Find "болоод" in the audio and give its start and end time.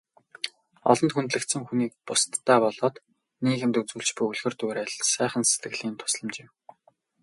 2.65-2.95